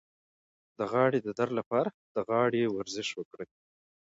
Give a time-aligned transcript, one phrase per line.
[0.77, 3.49] د غاړې د درد لپاره د غاړې ورزش وکړئ